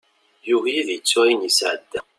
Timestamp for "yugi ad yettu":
0.49-1.17